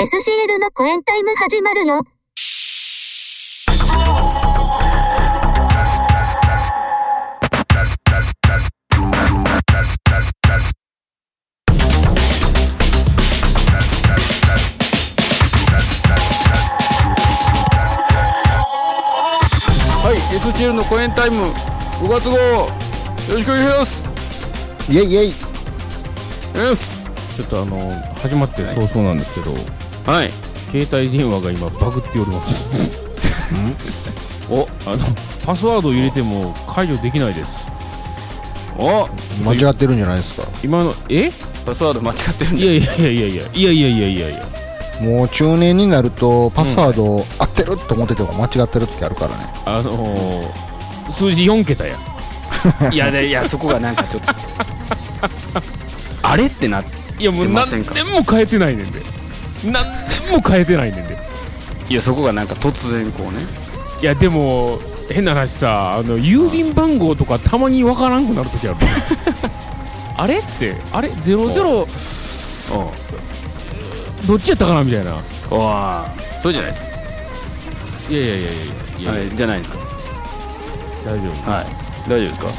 [0.00, 2.04] SCL のコエンタイム始まるよ。
[20.04, 21.42] はい SCL の公演タイム。
[22.00, 22.36] 5月号。
[22.36, 22.68] よ
[23.30, 24.08] ろしくお願いします。
[24.90, 26.66] イェイイェイ。
[26.68, 27.00] よし。
[27.34, 27.90] ちょっとあの
[28.22, 29.56] 始まって早々なんですけど、
[30.08, 30.30] はい。
[30.70, 32.66] 携帯電話が今バグっております。
[34.50, 35.04] おあの
[35.44, 37.50] パスワードを入れても解除できないです。
[38.78, 39.08] お
[39.44, 40.46] 間違ってるんじゃないですか？
[40.64, 41.30] 今のえ？
[41.66, 42.60] パスワード間違ってるんい？
[42.60, 43.42] でやいやいやいやいや。
[43.52, 44.42] いやいやいやいやいや
[45.02, 49.46] もう中年になるとパスワード合ってると思ってても間違ってる時あるからね。
[49.66, 51.94] あのー、数字4桁や。
[52.90, 54.32] いやでいやそこがなんかちょっと。
[56.22, 59.00] あれってなっていやもう何せんか年も変えてないねんで
[59.64, 59.84] 何
[60.30, 61.16] 年も変えてないねんで。
[61.88, 63.38] いやそこがなんか突然こうね。
[64.02, 64.78] いやでも
[65.10, 68.76] 変な話さあの郵便番号とかたまにわからんくなる時ある。
[70.16, 71.86] あれってあれ00
[74.26, 75.16] どっちやったかなみたいな。
[75.50, 76.06] おわ
[76.42, 76.84] そうじゃないです
[78.10, 79.78] いやいやいやいやいや、はいじゃないですか。
[81.04, 81.50] 大丈夫。
[81.50, 81.66] はい。
[82.10, 82.46] 大丈夫ですか？
[82.46, 82.52] ど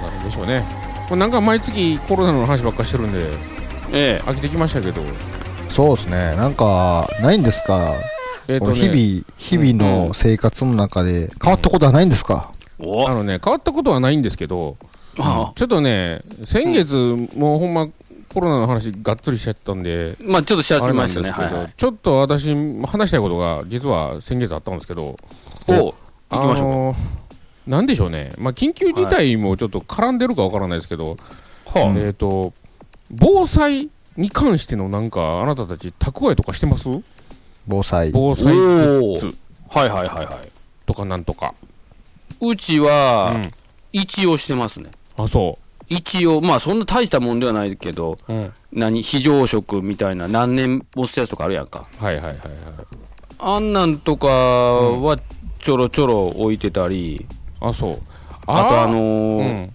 [0.00, 0.64] うなるんでしょうね。
[1.08, 3.30] これなんか毎月コロナの話ばっかしてるんで
[3.92, 5.02] え飽きてきましたけど。
[5.70, 6.30] そうですね。
[6.36, 7.92] なんかないんですか、
[8.48, 11.30] えっ、ことのね日々日々の生活の中で。
[11.42, 12.50] 変わったことはないんですか、
[12.80, 13.08] えお。
[13.08, 14.76] あのね変わったことはないんですけど。
[15.20, 16.94] あちょっとね先月、
[17.36, 17.88] もうほんま
[18.32, 20.16] コロナの話がっつりしちゃったんで。
[20.20, 21.30] まあちょっとしあれな始めましたね。
[21.30, 21.74] はいはい。
[21.76, 22.54] ちょっと私
[22.86, 25.16] 話したいことが実は先月あったんですけど。
[25.66, 25.94] お
[26.30, 27.28] 行きましょうあのー
[27.68, 31.16] なんでしょうね、まあ、緊急事態もちょっと絡んでるかわからないですけど、
[31.70, 32.54] かはえっ、と
[33.10, 36.88] 防災に関してのなんかあなたたち蓄えとかしてます？
[37.66, 38.10] 防災。
[38.12, 39.36] 防災グッズ。
[39.68, 40.50] はいはいはいはい。
[40.86, 41.54] とかなんとか、
[42.40, 43.50] うちうはん、
[43.92, 44.90] 一応してますね。
[45.16, 45.56] あそ
[45.88, 51.88] 一応まあそんな大したもんではないけどう、うん、何非常食みたいな何年ボスやつとかあるやんか。
[51.98, 52.38] はいはいはいはい。
[53.38, 55.18] あんなんとかは
[55.58, 57.26] ちょろちょろ置いてたり、
[57.60, 57.98] あそう。
[58.46, 59.74] あとあーのうーん、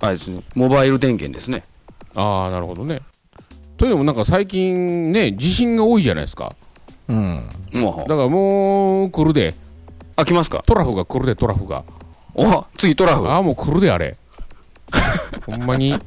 [0.00, 1.62] あれですねモバイル電源ですね
[2.16, 3.02] ああなるほどね。
[3.76, 6.54] というのもなんか最近ね地震が多いじゃないですか。
[7.08, 7.48] うん。
[7.74, 9.54] もうだからもう来るで。
[10.16, 10.62] あ来ますか？
[10.66, 11.84] トラフが来るでトラフが。
[12.34, 13.28] お次トラフ。
[13.28, 14.16] ああもう来るであれ。
[15.46, 15.98] ほんまに。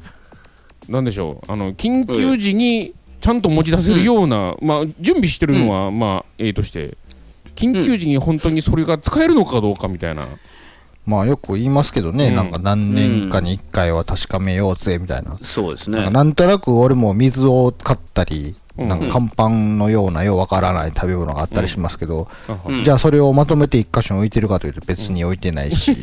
[0.88, 1.52] なんでしょう。
[1.52, 6.96] あの緊急時にちゃんと持ち出せるような、まあ準備してるのは、まあええとして。
[7.54, 10.26] 緊急時に本当にそれが使えるのかどうかみたいな、
[11.06, 12.36] まあよく言いますけどね、うん。
[12.36, 15.96] なんか何年かに1回は確かめようぜみたいな、そうですね。
[15.98, 18.88] なんかなんとなく俺も水を買ったり、うん。
[18.88, 22.28] なんか乾パンのようなようわからない食べ物があったりしますけど、
[22.66, 22.84] うん。
[22.84, 25.96] じゃあそれをまとめて一箇所に置いてるかというと別に置いてないし、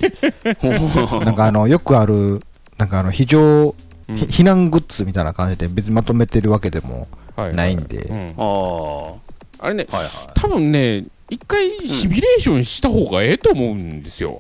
[1.24, 2.42] なんかあの、よくある、
[2.78, 3.76] なんかあの、非常、
[4.10, 4.16] うん。
[4.16, 7.06] ひ避難グッズみたいな感じで別にまとめてるわけでも
[7.36, 8.34] はいないんで、うん。
[8.38, 9.16] ああは
[9.60, 10.06] あれねいはい。
[10.34, 14.40] 多分ね一回シミュレーションした方がええと思うんですよ、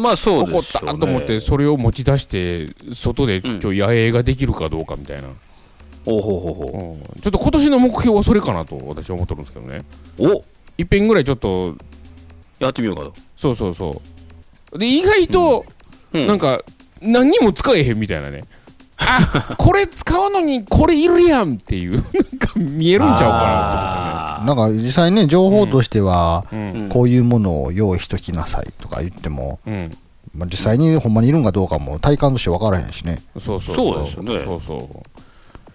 [0.00, 0.92] まあそうですよね。
[0.92, 5.28] たと思ってそれを持ち出して外でちょ野営ができるかどうかみたいな、
[6.04, 6.92] おほほほ。
[6.92, 7.20] うん。
[7.20, 9.84] ちょっと今年の目標はそれかなと私は思ってるんですけどね。
[10.18, 10.42] お。
[10.78, 11.76] いっぺんぐらいちょっと。
[12.58, 13.14] やってみようかと。
[13.36, 14.02] そうそうそ
[14.72, 14.78] う。
[14.78, 15.64] で意外と、
[16.12, 16.26] うん。
[16.26, 16.62] なんか
[17.02, 18.40] 何にも使えへんみたいなね
[18.98, 22.02] あこれ使うのにこれいるやんっていうなん
[22.38, 24.46] か見えるんちゃあー。
[24.46, 26.44] なんか実際ね、情報としては、
[26.90, 29.58] こういうものを用意しときなさいとか言っても、
[30.34, 33.22] まあ、実際にほんまにいるんかどうかも体感として分からへんしね。
[33.38, 34.44] そうそうそうですよね。
[34.44, 34.88] そうそう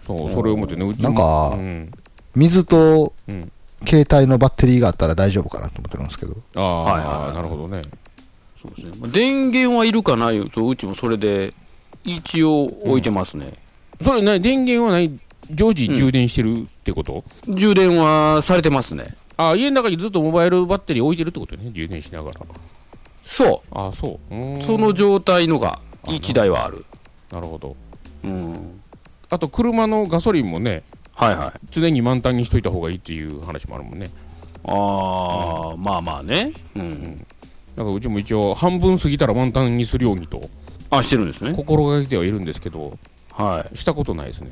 [0.06, 0.32] そう。
[0.32, 1.04] それを思ってねうちも。
[1.04, 1.92] なんかうん。
[2.34, 3.52] 水とうん、
[3.86, 6.36] 携帯のバッテリーがあったら大丈夫かなと思ってるんですけど。
[6.54, 7.34] ああ、はいはいはい。
[7.34, 7.82] なるほどね。
[8.60, 8.92] そうですね。
[9.00, 11.52] まあ電源はいるかないそううちもそれで
[12.04, 13.52] 一応置いてますね、
[14.00, 15.10] それね電源はない
[15.50, 19.14] 常時充電してるってこと、充電はされてますね。
[19.36, 22.40] ああ家の中にずっとモバイルバッテリー置いてるってことね充電しながら。
[23.16, 24.34] そああそう。
[24.34, 24.62] うーうん。
[24.62, 26.84] その状態のが1台はある。
[27.30, 27.76] なるほど。
[28.24, 28.80] うん。
[29.30, 30.82] あと車のガソリンもね
[31.14, 31.60] はいはい。
[31.70, 34.10] 常に満タンにしといた方がいいっていう話もあるもんね。
[34.64, 36.52] ああ、まあまあね。
[36.74, 37.16] うん。
[37.16, 37.24] だ
[37.76, 40.42] からうちも一応半分過ぎたら満タンにするようにと
[40.92, 41.52] あしてるんですね。
[41.54, 42.98] 心がけてはいるんですけど
[43.32, 43.76] はい。
[43.76, 44.50] したことないですね。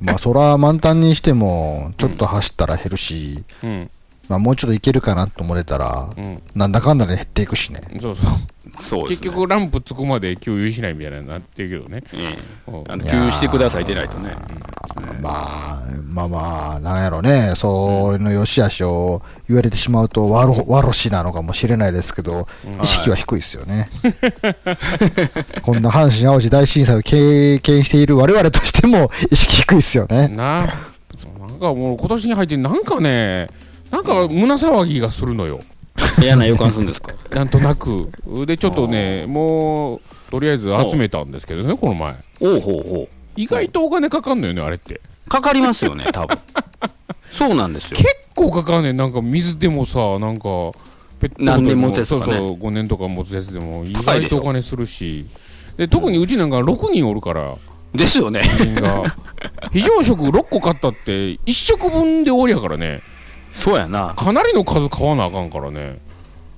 [0.00, 3.90] まあそら満タンにしても、ちょっと走ったら減るし、うん
[4.28, 7.80] まあもうちょっといけるかなと思ってたら、うんなんだかんだで減っていくしね。
[8.00, 8.24] そうそう
[8.82, 9.28] そうですね。
[9.28, 12.02] 結局ランプつくまで給油しないみたいなのになってるけどね。
[12.12, 12.34] え
[12.68, 14.34] えうんあの給油してくださいでないとね。
[15.20, 22.46] まあ、まあまあ、なんやろね、それの良し悪しを言われてしまうと、わろ、わろしなのかもしれないですけど、
[22.82, 23.88] 意識は低いですよね。
[25.62, 30.28] こんな阪神・淡路大震災を経験している我々としても、意識低いですよね。
[30.28, 30.66] なあ。
[31.48, 33.48] なんかもう今年に入ってなんかね、
[33.90, 35.60] なんか胸騒ぎがするのよ。
[36.20, 37.12] 嫌な予感するんですか？
[37.34, 38.08] なんとなく。
[38.46, 40.00] で、ちょっとね、もう、
[40.30, 42.14] とりあえず集めたんですけどね、この前。
[42.40, 45.00] おうほうほ意外とお金かかんのよね、あれって。
[45.26, 45.30] う。
[45.30, 46.36] かかりますよね、多分。
[47.30, 47.96] そうなんですよ。
[47.98, 48.96] 結構かかんねん。
[48.96, 50.42] なんか水でもさ、なんか、
[51.20, 55.26] ペットボトル何年持つやつとかねそうそう、5年とか持つやつでも意外とお金するし。
[55.76, 57.54] で、特にうちなんか6人おるから、
[57.94, 58.42] ですよね。
[59.72, 61.10] 非常食6個買ったって、
[61.46, 63.02] 1食分で終わりやからね。
[63.50, 64.14] そうやな。
[64.16, 65.98] かなりの数買わなあかんからね。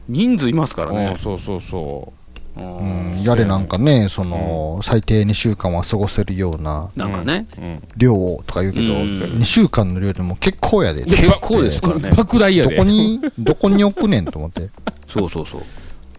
[0.09, 1.17] 人数いますからうんね。
[1.19, 2.19] そうそうそう
[2.61, 7.47] うんん、やれなんかね、その、最低2週間は過ごせるようななんかね。
[7.57, 7.61] う。
[7.61, 7.77] うん。
[7.97, 11.05] 量をとか言うけど、うん2週間の量でも結構やで。
[11.05, 12.11] 結構ですからね。
[12.11, 12.89] 莫大やでどこ。
[12.89, 14.71] に、どこに置くねんと思って。
[15.07, 15.61] そうそうそう。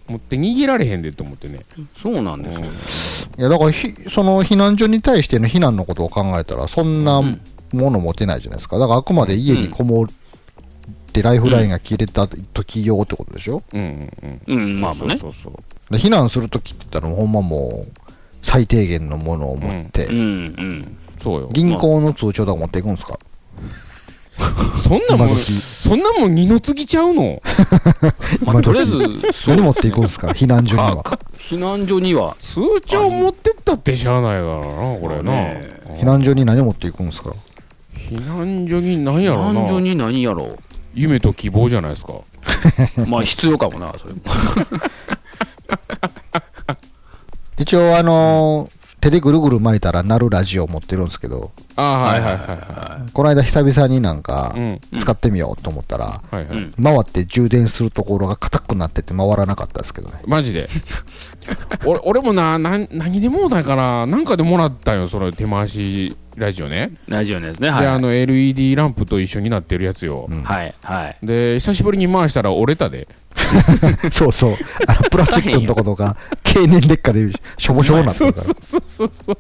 [0.07, 1.59] 持って逃げられへんでと思ってね。
[1.95, 2.65] そうなんですよ。
[3.37, 7.41] いや、だからひ、その避難所に対しての避難のことを考えたら、そんなうん
[7.73, 8.77] もの持てないじゃないですか。
[8.79, 10.07] だからあくまで家にこもっ
[11.11, 14.63] てライフラインが切れた時用ってことでしょ、うんうんうん。
[14.63, 15.17] うん、まあまあね。
[15.17, 15.59] そうそうそ
[15.89, 15.93] う。
[15.93, 17.91] で避難する時って言ったら、ほんまもう、
[18.43, 20.21] 最低限のものを持って、うんう
[20.63, 20.97] ん。
[21.17, 21.49] そうよ。
[21.51, 23.19] 銀行の通帳とか持っていくんですか？
[24.81, 27.41] そんなもん、そんなもん二の次ちゃうの？
[28.45, 28.97] まあ、とりあえず、
[29.47, 30.27] 何持っていくんですか？
[30.29, 31.03] 避難所には。
[31.37, 35.31] 避難所には、通帳持ってったってしゃあないからな、これな。
[35.33, 37.31] ね避難所に何持っていくんですか？
[38.09, 39.81] 避難所に何やろ避難所な。
[39.81, 40.57] に何やろ
[40.93, 42.13] 夢と希望じゃないですか。
[42.13, 42.23] う。
[43.07, 44.21] まあ、必要かもな、それも。
[47.57, 54.53] 一応、あのー手でぐるぐる巻いたら鳴るラジオを持ってるんですけど、ああ、はいはいはいはこの間久々になんか。
[54.99, 56.45] 使ってみようと思ったら、はいはい。
[56.45, 60.19] うん回って充電するところが硬くなってて回らなかったですけどね。
[60.25, 60.67] マジで？
[61.85, 64.05] 俺俺もな、なん何でもうたんかな。
[64.05, 66.91] なんかでもらったんよ、その手回しラジオね。
[67.07, 67.67] ラジオのやつね。
[67.67, 67.99] で、あはい。
[68.01, 70.27] の LED ランプと一緒になってるやつよ。
[70.29, 70.73] うんはい。
[70.81, 71.17] はい。
[71.25, 73.07] で、久しぶりに回したら折れたで。
[74.11, 74.55] そうそう。
[74.87, 78.45] あの、プラスチックのとことか、 経年劣化でしょぼしょぼになってるから。
[78.45, 79.37] そうそうそう。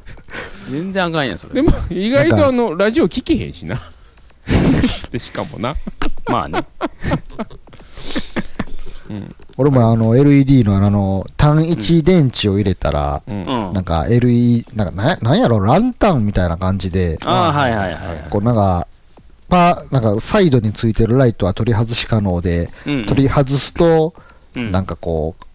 [0.69, 1.53] 全然あかんやん、それ。
[1.55, 3.79] でも、意外とあの、ラジオ聞けへんしな。
[5.11, 5.75] で、しかもな。
[6.27, 6.63] まあね。
[9.57, 13.39] 俺もあの、LED のあの、単一電池を入れたら、うん。
[13.41, 13.41] う
[13.71, 13.73] ん。
[13.73, 18.29] なんか LED、なんかな、なんやろ、ランタンみたいな感じで、ああ、はいはいはい。
[18.29, 18.87] こうなんか、
[19.49, 24.13] パなんかサイドについてるライトは取り外し可能で、うん取り外すと、
[24.55, 25.45] うんなんかこう、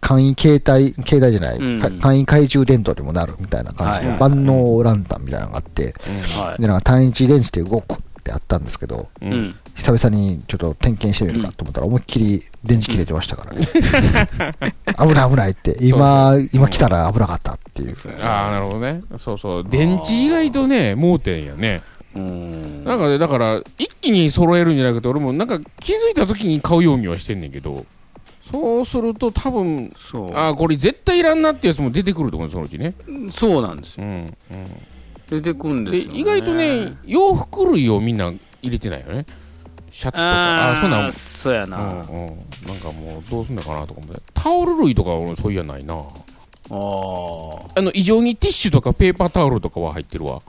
[0.00, 5.94] 簡易携帯、携帯じゃない、うんか簡易懐中電灯にもなるみたいな感じのはいはい万能ランタンみたいなのがあって、
[6.36, 6.62] はい。
[6.62, 9.24] で、なんか単一電池で動くってあったんですけど、う。
[9.24, 9.56] うんん。
[9.78, 13.64] 久々にちょっと点検してみるかと思ったら、思いっきり電池切れてましたからね。
[14.98, 17.94] 危ない危ないって、今、今来たら危なかったっていう。
[18.20, 19.02] ああ、なるほどね。
[19.16, 19.66] そうそう。
[19.68, 21.82] 電池意外とね、盲点やね。
[22.16, 22.84] うん。
[22.84, 27.86] なんかね、だから、一気に揃えるんじゃなくて、俺もなんか気づいた時に買うようにはしてんねんけど、
[28.50, 30.34] そうすると多分、そう。
[30.34, 32.92] ああ、これ絶対いらんなってやつも出てくると思うそのうちね。
[33.30, 34.06] そうなんですよ。
[34.06, 34.10] うん。
[34.10, 34.34] うん。
[35.28, 36.18] 出てくんでよ、ね。
[36.18, 38.32] 意外とね、洋服類をみんな
[38.62, 39.26] 入れてないよね。
[39.90, 41.78] シャツとか、ああー、そんなん、そうやな。
[41.78, 42.02] うんうん、
[42.66, 45.94] なんかもうどうすんだかなとか思ってタオル類とかは俺そういやないな。
[45.94, 46.02] ああ。
[46.70, 50.40] あの異常にティッシュとかペーパータオルとかは入ってるわ、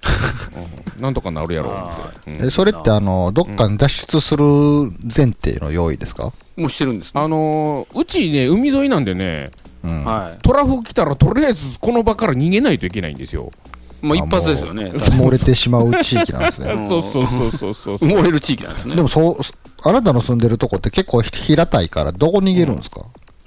[0.96, 2.46] うん、なんとかなるやろう思って、うん。
[2.46, 6.32] えそれってあの、どっかに脱出する前提の用意ですか？
[6.56, 7.20] もうしてるんですね。
[7.20, 9.50] あのーうちね海沿いなんでね
[9.84, 10.04] うん。
[10.04, 10.42] はい。
[10.42, 13.52] トラフ来たらとりあえずこの場から逃げないといけないんですよ、
[14.00, 14.86] もう一発ですよね。
[14.86, 16.72] 埋もれてしまう地域なんですね。
[16.74, 18.94] ん そうそうそうそうそう埋もれる地域なんですね。
[18.94, 19.36] でもそう、
[19.82, 23.02] あなたの住んでるとこって結構平たいから、どこ逃げるんですか、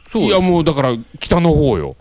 [0.10, 1.96] そういやもうだから北の方よ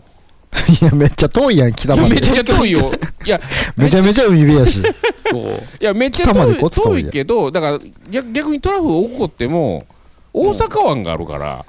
[0.81, 2.09] いや、めっちゃ遠いやん、北まで。
[2.09, 2.91] めっちゃ遠いよ
[3.25, 3.39] いや
[3.77, 4.81] めちゃめちゃ海辺やし。
[5.29, 5.63] そう。
[5.79, 7.79] いやめっちゃ遠い遠いけどだから
[8.09, 9.85] 逆逆にトラフ起こっても
[10.33, 11.65] 大阪湾があるから、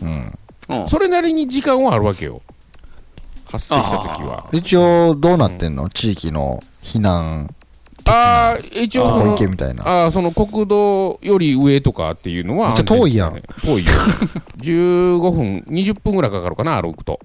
[0.00, 0.38] うん。
[0.68, 0.88] うん。
[0.88, 2.40] それなりに時間はあるわけよ
[3.52, 4.48] 発生した時は。
[4.52, 5.88] 一応、どうなってんの？
[5.90, 7.54] 地域の避難、
[8.04, 9.86] ああ一応そ小の池みたいな。
[9.86, 13.42] ああその国道より上とかっていうのはめっちゃ遠いやん。
[13.64, 13.92] 遠いよ。
[14.58, 17.20] 15分20分ぐらいかかるかな歩くと。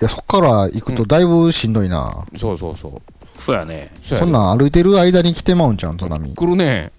[0.00, 2.24] いや、そっから行くとだいぶしんどいな。
[2.36, 2.92] そうそうそう。
[3.38, 3.92] そうやね。
[4.02, 4.26] そうやね。
[4.26, 6.34] そんなん歩いてる間に来てまうんじゃん、津波。
[6.34, 6.90] 来るね。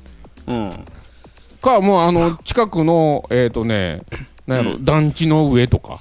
[0.47, 0.85] うん。
[1.61, 4.01] かもうあの近くのえっ、とね
[4.47, 5.99] なんやろ、団地の上とか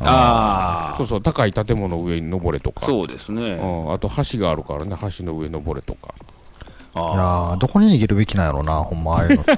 [0.00, 2.86] あそうそう、高い建物の上に登れとあ、か。
[2.86, 3.52] そうですね。
[3.52, 6.14] うん、あと橋があるからね、橋の上登れとか。
[6.94, 9.52] いやあーどこに逃げるべきなんやろな、ほんま、ああいうのって。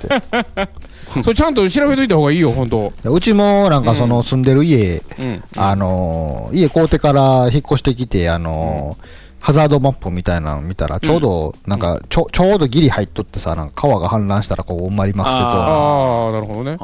[1.21, 5.45] い それちゃんと調べといた方がいいよ、本当やうちもなんかその住んでる家、うん。
[5.57, 16.77] あのー家買うてから引っ越してきて、あのーハザードマップみたいなの見たら、ちょうど、なんか、ちょ、ちょうどギリ入っとってさ、なんか川が氾濫したらここ埋まりますけど、あああ、なるほどね。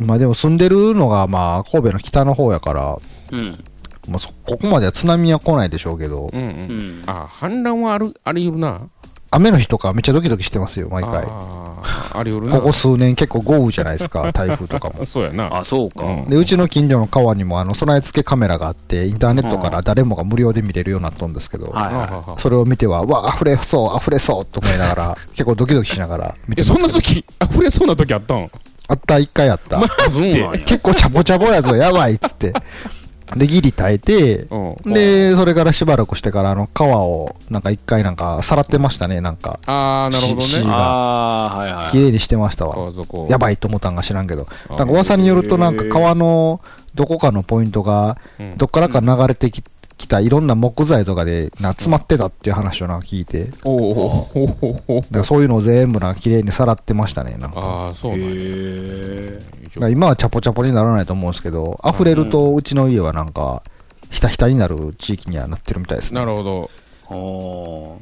[0.00, 0.06] ああ。
[0.06, 2.98] まあでも住んでるのが、まあ、神戸の北の方やから、
[3.32, 3.52] うん。
[4.08, 6.42] もうそここまでは津波は来ないでしょうけど、うんう。
[6.42, 7.02] うんん。
[7.06, 8.78] あ氾濫はある、あり得るな。
[9.30, 11.24] 雨の日とかめっちゃドキドキしてますよ、毎回。
[11.28, 11.76] あ
[12.14, 12.56] あ、あり得るな。
[12.60, 15.04] ここ数年結構豪雨じゃないですか、 台風とかも。
[15.04, 15.54] そうやな。
[15.54, 16.06] あ、そうか。
[16.06, 26.64] うんで、うちの近所の川にも、あの、備え付けカメラがあって、インターネットから誰もが無料で見れるようになったんですけど、はいはあははそれを見ては、うわ、溢れそう、溢れそうと思いながら、結構ドキドキしながら見てえ。
[26.64, 28.50] そんな時、溢れそうな時あったん？
[28.88, 29.78] あった、一回あった。
[29.78, 30.12] マい。
[30.12, 30.58] ジで？
[30.66, 32.52] 結構チャボチャボやぞ、やばいっつって。
[33.36, 34.46] で、ギリ耐えて、
[34.84, 34.94] うん。
[34.94, 39.60] で、それからしばらくしてから、あの、川を、なんか一回なんか、さらってましたね、なんか。
[39.66, 40.46] ああ、なるほどね。
[40.66, 41.90] ああ、はいはい。
[41.90, 42.90] 綺麗にしてましたわ。
[43.28, 44.46] やばいと思ったんか知らんけど。
[44.70, 46.62] あなんか噂によると、なんか川の
[46.94, 49.62] どこかのポイントが、うんどっからか流れてき
[49.98, 53.76] きたいろんな木材とかで、な、詰まってたっていう話をなんか聞いて、おお
[54.34, 57.60] おおおだからそういうのを全部なんか綺麗にさらってましたね、なんか。
[57.60, 58.28] ああ、そうなん
[59.82, 63.62] や今はチャポチャポにならないと思うんですけど、溢れるとうちの家はなんか、
[64.10, 66.20] ひたひたになる地域にはなってるみたいですね。
[66.20, 66.70] なるほど。
[67.10, 67.98] お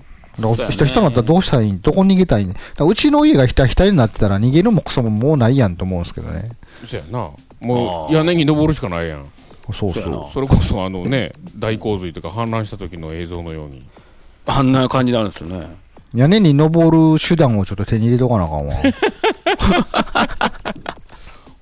[0.68, 6.50] ひたひたになったらどうしたらいいどこに逃げたらいいうちの家がひたひたになってたら逃げるもクソももうないやんと思うんですけどね。
[6.84, 7.30] そうやな。
[7.60, 9.26] もう屋根に登るしかないやん。
[9.72, 10.26] そうそう。
[10.32, 13.82] それこそあのね、 大洪水とか氾濫した時の映像のように。
[14.46, 15.68] あんな感じになるんですよね。
[16.14, 18.74] 屋根に登る手段をちょっと手に入れとかなあかんわ。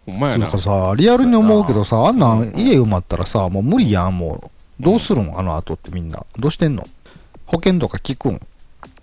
[0.06, 0.58] ほんまやなか。
[0.58, 4.50] さ、リアルに思うけどさ、あんなん家埋まったらさ、もう無理やん、もう。
[4.82, 5.38] どうするん？
[5.38, 6.24] あの後ってみんな。
[6.38, 6.84] どうしてんの？
[7.46, 8.40] 保険とか聞くん？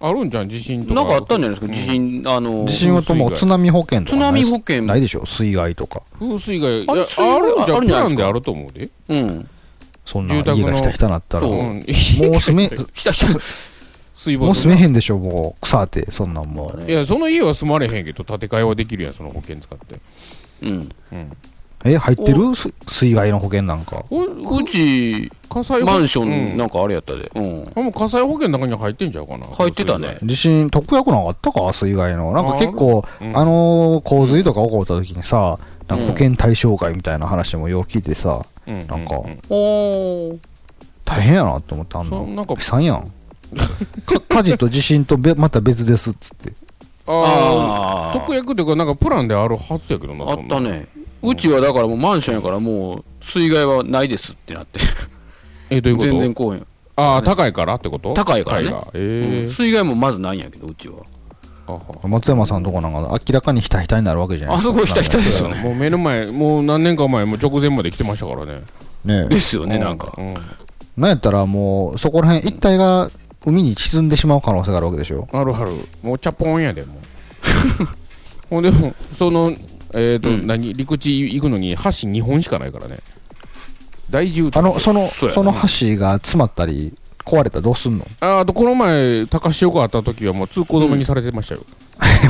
[0.01, 0.93] あるんじゃん、地震とか。
[0.95, 5.25] なんかあったんじゃないですか、うん地震、あの、地震はとも津波保険と津かない波保険ないでしょ？
[5.25, 6.01] 水害とか。
[6.19, 6.85] 風水害。
[6.87, 8.89] あれ水害あるんじゃん、プランであると思うで。
[9.09, 9.49] うん。
[10.05, 11.47] そんな住宅の家がひたひたなったら。
[11.47, 13.39] もう住め、 したした。
[14.15, 15.61] 水没もう住めへんでしょ、もう。
[15.61, 16.91] 草って、そんなんもう。
[16.91, 19.99] いや、その家は住まれへんけど、建て替えはできるやん、その保険使って。
[20.63, 20.89] うん。
[21.11, 21.31] うん。
[21.83, 22.55] え、入ってる？
[22.55, 24.03] す水害の保険なんか。
[24.11, 27.31] おうち、火災保マンショうんンなんかあれやったで。
[27.33, 27.71] うん。
[27.75, 29.47] あもう火災保険の中に入ってんちゃうかな？
[29.47, 30.17] 入ってたね。
[30.23, 31.73] 地震、特約なんかあったか？
[31.73, 32.33] 水害の。
[32.33, 35.57] なんか結構、うんあのー洪水とか起こった時にさ、
[35.87, 39.21] なんか保険対象外みたいな話もよう聞いてさ、うんなんか。
[41.03, 42.19] 大変やなって思ってあんの。
[42.19, 43.03] そなんか悲惨やん。
[44.05, 46.53] か火事と地震とべまた別ですっつって。
[47.07, 50.29] ああ、あ特約というか、なんかプランであるはずやけどな。
[50.31, 50.35] あ。
[50.35, 50.59] った。
[50.61, 50.87] ね。
[51.23, 54.79] うちはだからもうマンションやからもう水害はないですってなって。
[55.69, 56.09] え、どういうこと？
[56.09, 56.67] 全然こうへん。
[56.95, 58.13] ああ、高いからってこと？
[58.13, 60.95] 高いからねがええうん水害もまずないんやけど、うちは。
[62.03, 65.61] 松山さんとこなんか明らかにひたひたになるわけじゃないあそこひたひたですよね。
[65.63, 68.61] もう目の前、もう何年か前、もう直前まで来てましたからね。
[69.05, 70.13] ね ですよね、なんか。
[70.17, 70.33] うん。
[70.97, 73.09] なんやったらもう、そこら辺一帯が
[73.45, 75.27] 海に沈んでしまう可能性があるわけでしょ。
[75.31, 75.71] あるはる。
[76.03, 76.97] もうチャポンやで、もう。
[78.49, 79.53] ほんでも、その、
[79.93, 82.99] えっと、うん何、陸地行くのに橋2本しかないからね。
[84.09, 84.59] 大渋滞。
[84.59, 86.93] あの、その、その橋が詰まったり、
[87.25, 88.05] 壊れたらどうすんの？
[88.19, 91.61] ああと、この前、高潮があった時はもう通行止めにされてましたよ。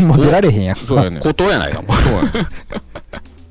[0.05, 0.75] もう出られへんやん。
[0.75, 1.19] そうやね。
[1.21, 1.93] ことやないかも。
[1.93, 2.31] そうやね。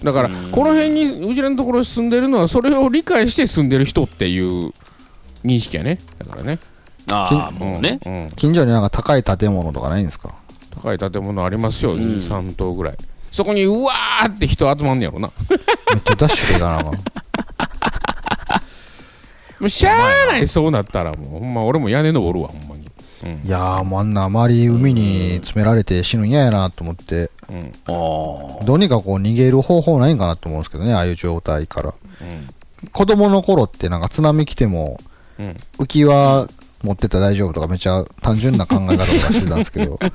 [0.02, 4.72] だから、この辺に、うちらのところに住んでるのは、それを理解して住んでる人っていう
[5.44, 5.98] 認識やね。
[6.18, 6.58] だからね。
[7.10, 8.00] ああ、もうね。
[8.04, 8.22] うん。
[8.22, 10.34] うん近所になんか高い建物とかないんですか？
[10.74, 12.96] 高い建物ありますよ、うん2、3棟ぐらい。
[13.30, 15.30] そこに、うわーって人集まんねやろな。
[15.48, 15.58] めっ
[16.02, 16.90] ちゃダッシュかな。
[19.60, 22.90] もうしゃあない、そうなったらもう、ほんま俺も屋根登るわ、ほんまに。
[23.24, 23.42] うん。
[23.46, 27.72] いやーもうあんな周り海に詰められて死ぬん嫌やなと思って、うん。
[27.86, 31.94] あどうにかこう逃げる方法ないんかなと思うんですけどね、ああいう状態から。
[32.22, 32.48] うん。
[32.92, 34.98] 子供の頃ってなんか津波来ても
[35.38, 35.56] うん。
[35.78, 36.48] 浮き輪
[36.82, 39.98] 持ってたら大丈夫とかめっちゃ単純な考え方とかしてたんですけど。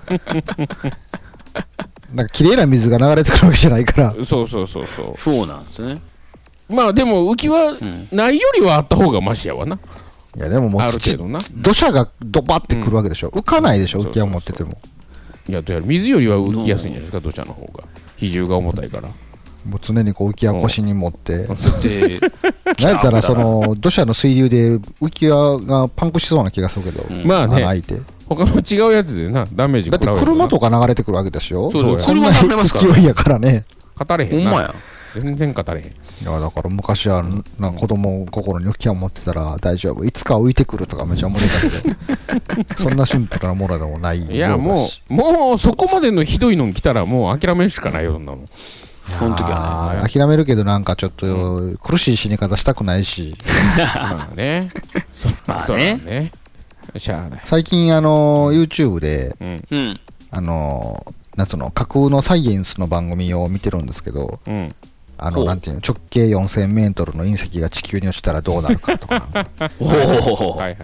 [2.14, 4.12] なんか綺麗な水が流れてくるわけじゃないから。
[4.26, 6.02] そうそうそうそあ、そうなんですね。
[6.70, 6.74] う。
[6.76, 8.08] まあでも、浮きはうん。
[8.12, 9.80] ないよりはあった方がマシやわな。
[10.36, 11.40] いやでももあう土る程度な。
[11.56, 13.30] 土砂がドバってくるわけでしょ。
[13.30, 14.78] 浮かないでしょ、うん浮き輪持ってても。
[15.48, 17.84] いや、どうやら水よりは浮きやすいんじゃないですか、土砂の方が。
[18.18, 19.10] 比重が重たいから。
[19.66, 21.48] もう常にこう浮き輪腰に持って。
[21.82, 22.20] で、
[22.84, 27.04] なんやったらその土砂の水流で浮き輪がパンクしそうな気がするけど。
[27.10, 27.96] うんまあね穴開いて。
[28.28, 31.72] 他の違うやつでな、ダメージだって食らうやろな車とか流れてくるわけでしょ？
[31.72, 33.66] そうそう車流れますからね勢いやからね。
[33.98, 34.52] 語れへんな。
[34.52, 34.76] ほんまや。
[35.16, 35.86] 全然語れへん。
[35.88, 35.92] い
[36.26, 37.24] や、だから昔は、
[37.58, 40.04] なんか子供心に浮き輪持ってたら大丈夫。
[40.04, 44.36] いつか浮いてくるとかめっちゃ思ってたけど、 そんなシンプルなものでもないようだし。
[44.36, 48.46] いや、もう、もうそこまでのひどいの来たらもう諦めるしかないよ、そんなもん。
[49.04, 50.02] その時はね。
[50.02, 53.36] あー諦めるけどなんかちょっと苦しい死に方したくないし、
[53.78, 54.70] まあね。
[55.48, 56.02] まあそうだね。
[56.06, 56.32] ね。
[57.00, 57.42] しゃあない。
[57.46, 59.64] 最近あの、YouTube で、うん。
[59.72, 60.00] うん。
[60.32, 64.76] あの、なんつうの、架空のサイエンスの番組を見てるんですけど、うん。
[65.18, 69.28] あの、なんていうの、直径4000メートルの隕石が地球に落ちたらどうなるかとか、
[69.80, 69.88] おお。
[69.90, 69.98] はい
[70.58, 70.78] はいはい。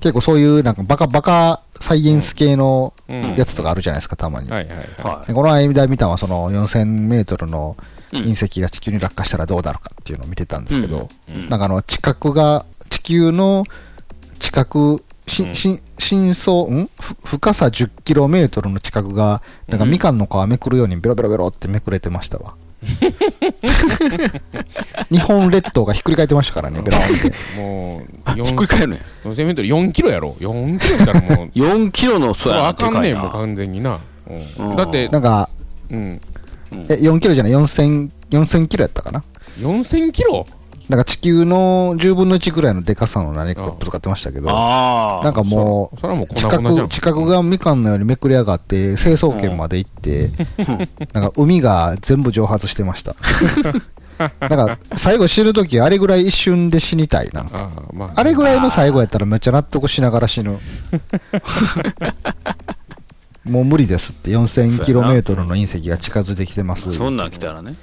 [0.00, 4.48] 結構そういうなんかバカバカサイエンス系のうんやつとかあるじゃないですか、たまに。
[4.48, 4.86] はいはいはい。
[5.02, 7.76] はでこの間見たのはその4000メートルの
[8.12, 13.64] うん隕石が地球に落下したらどうなるかっていうのを見てたんですけど、うんなんかあの、地殻が、地球の
[14.40, 14.66] 地殻、
[15.30, 16.86] し、うんし、深層、ん？
[17.00, 22.54] ふ深さ 10km の地殻が、なんかみかんの皮めくるようにベロベロベロってめくれてましたわ。
[25.10, 27.60] 日本列島がひっくり返ってましたからね、ベロンって。
[27.60, 29.02] もう、あひっくり返るね。
[29.24, 30.36] 4000メートル4キロやろ。
[30.40, 34.00] 4キロやったらもう、 4キロのそそうやなあかんねん、もう完全にな。
[34.76, 35.50] だって、なんか、
[35.90, 36.20] うん。
[36.88, 39.22] え、4キロじゃない、4000、4000キロやったかな
[39.58, 40.46] ？4000キロ？
[40.90, 45.30] なんか地球の10分の1ぐらいのデカさの何かをぶつかってましたけど、な。
[45.30, 46.88] んかもうう、地粉々じゃん殻、。
[46.88, 50.32] 地殻がみかんのようにめくり上がって、成層圏まで行って、
[51.14, 53.14] なんか海が全部蒸発してました。
[54.40, 57.42] なんか、最後死ぬときあれぐらい一瞬で死にたいな。
[57.42, 58.12] ああ、まあ。
[58.16, 60.58] あれぐらいの最後やったらめっちゃ納得しながら死ぬ。
[63.48, 66.90] もう無理ですって、4000km の隕石が近づいてきてます。
[66.90, 67.76] そんなん来たらね。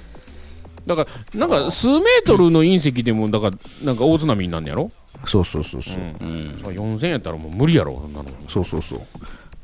[0.88, 4.88] だから、なんか数メートルの隕石でも、だから、なんか大津波になんねやろ？
[5.26, 5.94] そうそうそうそう。
[5.94, 6.60] うん。
[6.62, 8.28] そう4000やったらもう無理やろ、そんなの。
[8.48, 9.00] そうそうそう。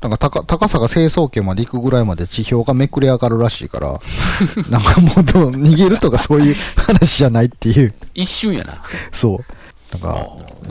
[0.01, 3.99] なんか高高さが成層圏まで行くぐらいまで地表がめくれ上がるらしいから、
[4.69, 8.75] なんかもうどう逃げるとかそういう話じゃないっていう、一瞬やな。
[9.11, 9.45] そう。
[9.91, 10.27] なんか、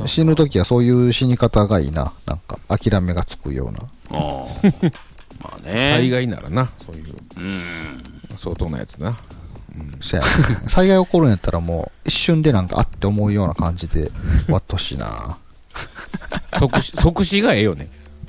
[0.07, 2.13] 死ぬときはそういう死に方がいいな。
[2.27, 3.81] なんか、諦めがつくような。
[4.19, 4.47] ああ。
[5.43, 5.95] まあね。
[5.97, 8.37] 災害ならな、そういううん。
[8.37, 9.17] 相当なやつな。
[10.01, 10.23] そや
[10.69, 14.11] 災害起こるんやったらもう、一瞬でなんかあって思うような感じで
[14.47, 15.37] 終わってほしいな。
[16.59, 17.89] 即死、即死がええよね。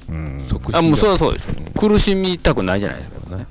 [0.09, 0.45] うん。
[0.47, 0.79] 即死が。
[0.79, 1.79] あ、もうそりゃそうでしょ。
[1.79, 3.35] 苦しみたくないじゃないですか。
[3.37, 3.45] ね。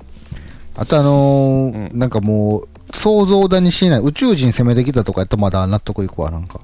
[0.76, 6.60] あとあのーうんなんかもう、想像だにしない、宇宙人攻めてきたとかやったらまだ納得いくわ、なんか。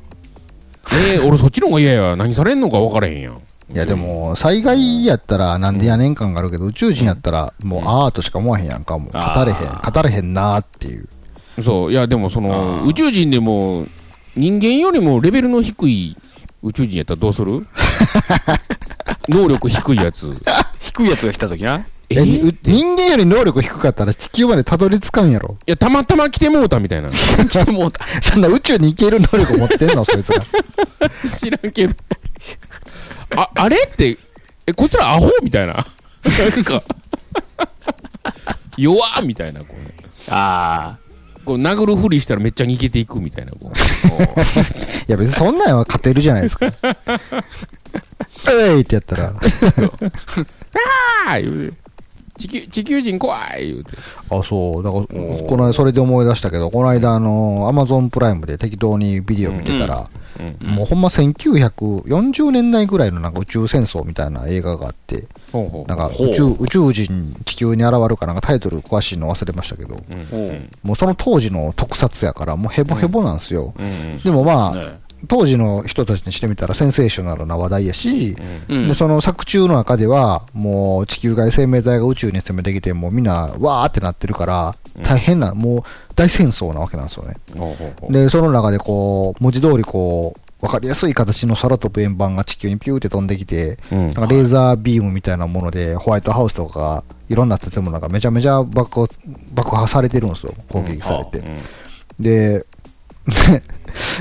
[0.92, 2.16] ええ俺そっちの方が嫌や。
[2.16, 3.40] 何されんのか分からへんやん。
[3.72, 9.12] いやでも、災害やったらなんでやねん感があるけど、宇宙人やったらもうアートしか思わへんやんか、もう。
[9.12, 11.08] 語れへん、あー語れへんなーっていう。
[11.62, 13.86] そう、いやでもそあの、ー宇宙人でも、
[14.36, 16.16] 人間よりもレベルの低い
[16.62, 17.60] 宇宙人やったらどうする？
[19.28, 20.34] 能力低いやつ。
[20.80, 21.84] 低いやつが来た時な。
[22.08, 25.56] え、人間より能力低かったら地球までたどり着かんやろ。
[25.66, 27.08] や、たまたま来てもうたみたいな。
[27.48, 28.04] 来てもうた。
[28.22, 30.04] そんな宇宙に行ける能力持ってんの？
[30.04, 30.42] そいつら。
[31.28, 31.94] 知らんけど。
[33.36, 34.18] あ、あれって、
[34.66, 35.74] え、こいつらアホみたいな。
[36.54, 36.82] なんか、
[38.76, 39.94] 弱っみたいな、こうね。
[40.28, 40.96] あ
[41.44, 43.66] こう殴るふりしたらめっちゃ逃げていくみたいな、こう。
[43.66, 43.70] い
[45.08, 46.72] や別にそんなんは勝てるじゃないですか。
[48.52, 49.32] えいってやったら。
[51.26, 51.79] あー言うて
[52.40, 53.96] 地球地球人怖い言うて。
[54.30, 54.82] あ、そう。
[54.82, 60.74] だから、ーこの間それで思い出したけど、この間あの、アマゾンプライムで適当にビデオ見てたら、うん。
[60.74, 65.26] もうほんま1940年代ぐらいのなんか宇宙戦争みたいな映画があって。
[65.86, 69.96] なんか宇宙宇宙人地球に現るかなんかタイトル詳しいの忘れましたけど。
[70.82, 73.74] もうその当時の特撮やからもうヘボヘボなんですよ。
[73.78, 74.18] うん。
[74.18, 78.36] でもまあ、ね当時の人たちにしてみたらセンセーショナルな話題やし、
[78.68, 78.88] うん。
[78.88, 85.82] で、その作中の中では、もう地球外生命体が宇宙に攻めてきて、もうみんなわーってなってるから、大変な、もう
[86.14, 87.36] 大戦争なわけなんですよね。
[88.08, 93.98] で、その中でこう、文字通りこう、わかりやすい形の空飛ぶ円盤が地球にピューって飛んできて、うん。
[93.98, 99.08] なんかレーザービームみたいなもので、ホワイトハウスとかが、いろんな建物がめちゃめちゃ爆破
[99.54, 101.38] 爆破されてるんですよ、攻撃されて。
[101.38, 101.58] うん。
[102.18, 102.64] で、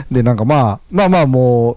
[0.11, 1.75] で、なんかまあ、まあまあもう、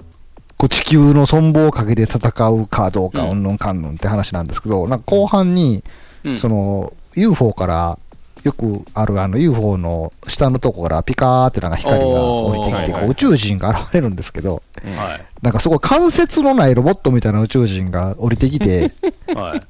[0.57, 3.31] こう地球の存亡をかけて戦うかどうか、うん。
[3.31, 5.83] うんぬんかんぬんって話なんですけど、なんか後半に、
[6.25, 6.39] うん。
[6.39, 7.99] その、UFO から、
[8.45, 14.63] よくあるあの UFO の下のとこからピカーってなんか光が降りてきて、宇宙人が現れるんですけど、
[14.97, 15.25] はい。
[15.43, 18.91] なんかすごい関節のないロボットみたいな宇宙人が降りてきて、
[19.35, 19.63] はい。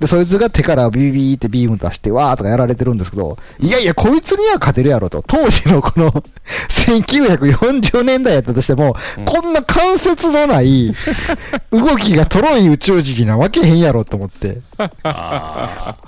[0.00, 5.22] で、そいつが手からビビビーってビーム出して、わーとかやられてるんですけど、いやいや、こいつには勝てるやろと。
[5.26, 6.10] 当時のこの、
[6.70, 10.94] 1940年代やったとしても、こんな関節のない、
[11.70, 14.62] 動きがとろい宇宙人になわけへんやろと思って、
[15.02, 15.98] あ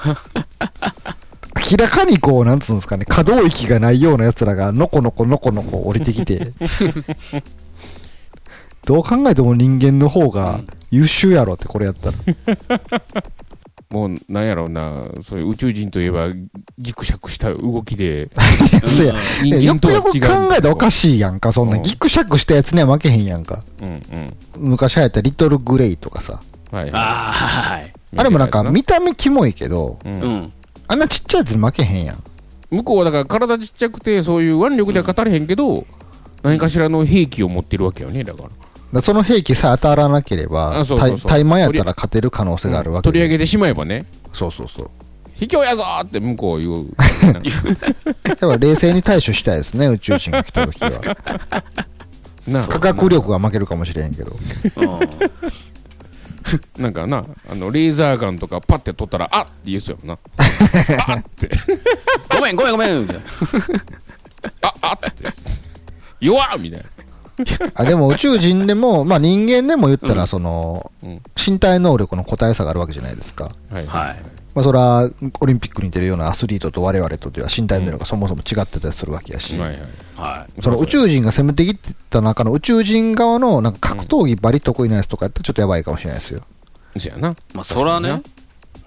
[1.71, 6.55] 明らかにこう、なんつうんですかね、可動域がないような奴らが、のこのこのこのこ降りてきて、
[8.87, 12.17] どう考えても人間の方が優秀やろって、これやったら。
[13.93, 16.31] もう、なんやろうな、そういう宇宙人といえば、
[16.79, 18.31] ギクシャクした動きで、
[18.89, 20.49] そうや人よくよく間とは違う。
[20.49, 23.63] 考えたらおかしいやんか、そんな、うんギクシャクしたやつには負けへんやんか。
[23.83, 24.35] うんうん。
[24.57, 26.41] 昔流行ったリトルグレイとかさ。
[26.71, 26.91] はい。
[26.91, 27.93] はい。
[28.17, 30.09] あれもなんか見た目キモいけど、う。
[30.09, 30.53] うんん。
[30.89, 32.23] あんなちっちゃいやつに負けへんやん。
[32.71, 35.87] 向こうはだから体ちっちゃくて、そういう腕力では語れへんけど、
[36.43, 38.49] 何かしらの兵器を持ってるわけよね、だから。
[39.01, 43.13] その兵器さえ当たらなければ、あそうそうそう対マンやったら勝てる可能性があるわけで。
[43.13, 44.91] 取り上げてしまえばね、そうそうそう。
[45.37, 46.87] 卑怯やぞーって向こう言う。
[48.23, 50.91] だから冷静に対処したいですね、宇宙人が来た時は。
[52.49, 54.37] な科学力が負けるかもしれへんけど。
[56.77, 60.19] なんかな、あの、レーザーガンとかパッて取ったら、あっって言うすよな。
[61.07, 61.51] あっって。
[62.29, 63.01] ごめん、ごめん、ごめん。
[63.03, 63.23] みたいな
[64.63, 65.25] ああって。
[66.21, 66.87] 弱っみたいな。
[67.75, 73.51] あでも宇宙人でも、まあ人間でも言ったら、その、うん身体能力の個体差があるわけじゃないですか。
[73.71, 73.87] はい。
[73.87, 74.17] はい。
[74.55, 79.81] まあそれは、オリンピックに出るようなアスリートと我々とでは身体能力がそもそも違ってたりするわけやし、はいはい。
[80.15, 80.63] はい。
[80.63, 81.77] その宇宙人が攻めてき
[82.11, 86.43] た中の宇宙人側のなんか格闘技バリ得意なやつとかやったらちょっとやばいかもしれないですよ。
[86.97, 87.35] そやな。
[87.55, 88.23] まあ、そらね。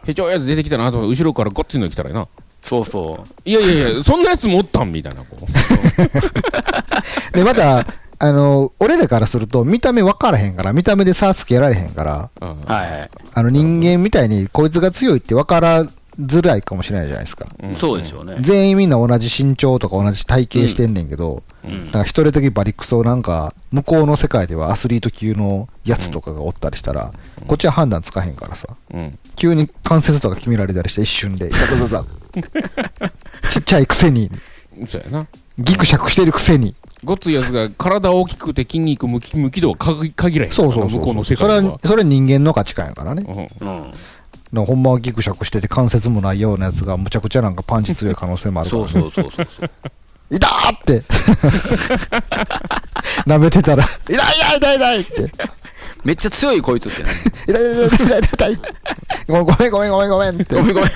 [0.06, 2.28] へちょいやつ出てきたなと思って後ろからごっついの来たらな。
[2.62, 3.50] そうそう。
[3.50, 5.46] いやいやいや、そんなやつもおったんみたいな、こう。
[7.38, 7.86] で、また、
[8.20, 12.56] あの、俺らからすると見た目分からへんから、見た目で差つけられへんから、あは
[12.88, 13.12] いはい。
[13.34, 15.86] あの人間みたいにこいつが強いって分から
[16.20, 17.46] づらいかもしれないじゃないですか。
[17.62, 18.38] うんそうでしょうね。
[18.40, 27.12] 全員みんな同じ身長とか同じ体型してんねんけど、うんなんか一人だけバリクソなんか、向こうの世界ではアスリート級のやつとかがおったりしたら、
[27.48, 29.18] こっちは判断つかへんからさ、うん。
[29.36, 32.06] 急に関節とか決められたりして一瞬で、ザザザザ
[33.52, 34.30] ちっちゃいくせに、
[34.86, 35.28] そうやな。
[35.58, 36.76] ギクシャクしてるくせに。
[37.04, 41.00] ごっついやつが体大きくて筋肉ムキムキ度は限限らへんそうそうそう。
[41.00, 41.62] 向こうの世そ界は。
[41.62, 43.24] れは、それは人間の価値観やからね。
[43.28, 43.32] う
[43.66, 43.92] んうん。
[43.92, 43.98] だか
[44.54, 49.72] らほんまはギクシャクしてて関節もないようなやつがむちゃくちゃなんかパンチ強い可能性もあるから、そうそうそうそうそう。
[50.32, 51.04] いたーって。
[53.28, 55.32] 舐めてたら、痛い痛い痛い痛いって。
[56.06, 57.10] めっちゃ強いこいつってね。
[57.48, 58.74] 痛 い痛い痛い痛い。
[59.28, 60.56] ごめんごめんごめんごめんって。
[60.56, 60.90] ごめんごめん。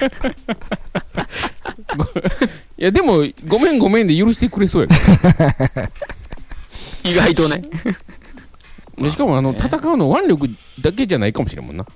[2.78, 4.96] いや、でも、ごめんごめんで許してくれそうやか
[7.04, 7.64] 意外とね。
[8.98, 9.04] ら。
[9.04, 10.48] でしかも、あの、戦うの腕力
[10.80, 11.88] だけじゃないかもしれんもんな。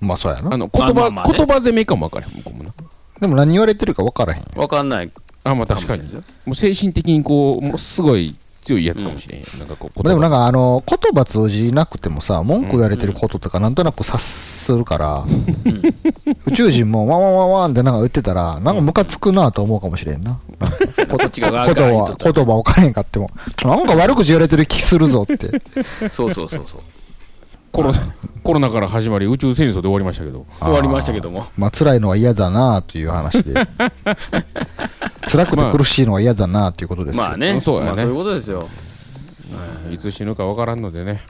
[0.00, 0.54] まあそうやな。
[0.54, 2.72] あの、言葉、まあまあまあね言葉攻めかも分からへん、向こうもな。
[3.20, 4.46] でも何言われてるか分からへんよ。
[4.54, 5.10] わかんない。
[5.42, 6.04] あ、まあ確かに。
[6.12, 6.22] も
[6.52, 8.36] う精神的にこう、ものすごい
[8.68, 9.46] 強いやつかもしれんよ。
[9.58, 15.24] なんかこう、でもなんか、かあの、言葉通じなくてもさ、文句言われてることとかなんとなく察するから、
[16.46, 20.38] 宇宙人もワンワンワンワンってなんか言ってたら、なんかムカつくなと思うかもしれんな。
[22.32, 23.30] 言葉分からへんかっても、
[23.64, 25.62] なんか悪口言われてる気するぞって。
[26.10, 26.80] そうそうそうそう。
[27.72, 27.98] コロナ、
[28.42, 30.46] コロナから始まり宇宙戦争で終わりましたけど。
[30.60, 31.46] 終わりましたけども。
[31.56, 33.54] まあ辛いのは嫌だなという話で。
[35.28, 37.22] 辛くて苦しいのは嫌だなということですよ。
[37.22, 37.60] まあね。
[37.60, 38.68] そうやねまあそういうことですよ。
[39.90, 41.22] いつ死ぬか分からんのでね。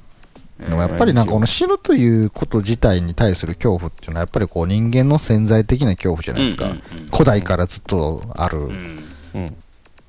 [0.59, 6.64] でもやっぱりなんかこの死ぬということ自体に対する恐怖っていうのはやっぱりこう人間の潜在的な恐怖じゃないですか。
[6.64, 8.59] うんうんうん古代からずっとある。
[8.59, 9.05] うん。
[9.35, 9.57] うん。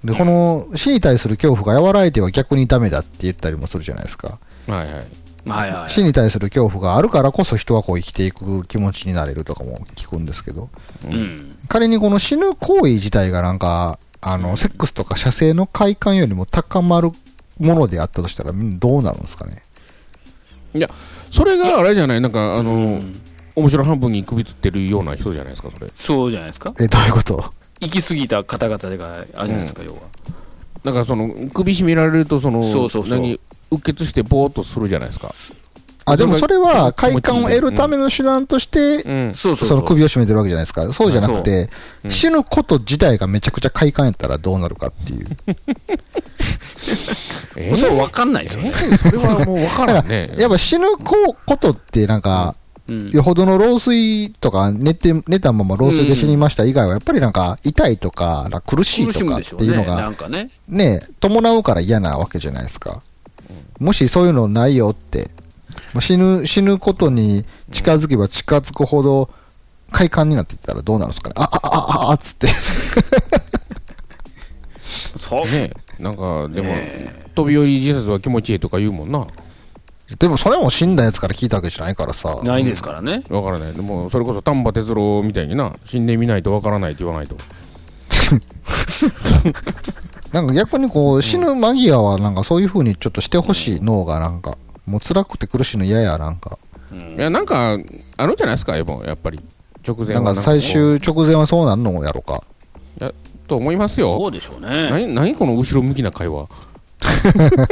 [0.03, 4.37] で、この死に対する恐怖が和らいでは逆にダメだって言ったりもするじゃないですか。
[4.67, 5.05] はいはい。
[5.55, 5.89] はいはい。
[5.89, 10.69] 死に対する恐怖があるからこそ人はこう生きていく気持ちになれるとかも聞くんですけど、
[11.05, 11.55] うん。
[11.67, 17.11] 仮にこの死ぬ行為自体がなんか、あの、セックスとか射精の快感よりも高まる
[17.59, 19.61] ものであったとしたら、どうなるんですかね。
[20.73, 20.89] いや、
[21.31, 23.21] それがあれじゃないなんか、あの、うん
[23.55, 25.91] 面白半分に首つってるような人じゃないですか、それ。
[25.93, 26.73] そうじゃないですか。
[26.79, 27.43] え、どういうこと？
[27.81, 29.99] 行き過ぎた方々があるじゃないですか、要は。
[30.85, 33.37] だからその、首絞められると、その、そうそうそう何、
[33.71, 35.33] うっ血してぼーっとするじゃないですか。
[36.05, 39.33] あ、でもそれは快感を得るための手段として、うん。
[39.35, 40.91] そうそうその首を絞めてるわけじゃないですか。
[40.91, 41.69] そうじゃなくて、
[42.03, 45.27] うん死ぬこと自体がめちゃくちゃ快感やったらどうなるかっていう。
[47.57, 47.71] え？
[47.73, 48.71] ーそう、わかんないですよえね。
[48.71, 50.31] ーそれはもう分からんね。
[50.39, 52.55] やっぱ死ぬこことってなんか、
[52.87, 59.41] うんよほどの老衰とか寝て、寝たまま老衰で死にました以外は、やっぱりなんか痛いとか、苦しいとかっ。
[59.41, 60.49] ていうのがなんかね。
[60.67, 63.01] ね、伴うから嫌なわけじゃないですか。
[63.79, 65.31] もしそういうのないよって、
[65.93, 69.29] もう死ぬ、死ぬことに近づけば近づくほど
[69.91, 71.35] 快感になっていったらどうなるんですかね。
[71.37, 72.47] あ、あ、あ、あ、あ、つって。
[75.15, 75.41] そう。
[75.45, 79.27] ねなんか、でも、ね飛び降り自殺は気持ちいいとか言うもんな。
[80.17, 82.39] でもそれも死んだやつから聞いたわけじゃないからさ。
[82.43, 83.23] ないですからね。
[83.29, 83.73] わからない。
[83.73, 87.37] でも、それこそ丹波哲郎みたいにな、死んでみないとわからないって言わないと。
[90.33, 96.57] なんか逆にこう、死ぬ間際はなんかそういう風にちょっとしてほしい脳がなんか、もう辛くて苦しいの嫌や、なんか。
[96.91, 97.77] いや、なんか、
[98.17, 99.39] あるんじゃないですか、エボン、やっぱり。
[99.87, 102.43] 直前はなんか最終直前はそうなんのやろか。
[103.47, 104.27] と思いますそよ。
[104.27, 104.89] うでしょうね。
[104.89, 106.47] 何、何この後ろ向きな会話。